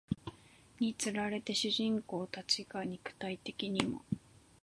[0.79, 4.01] につれて主人公たちが肉体的にも